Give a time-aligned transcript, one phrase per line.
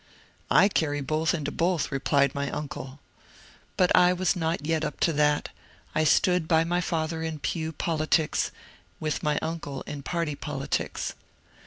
[0.63, 2.99] "I carry both into both," replied my uncle.
[3.77, 5.49] But I was not yet up to that;
[5.93, 8.49] I stood by my father in pew politics,
[8.99, 11.13] with my uncle in party politics.